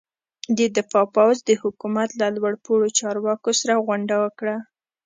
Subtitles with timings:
[0.57, 4.55] د دفاع پوځ د حکومت له لوړ پوړو چارواکو سره غونډه وکړه.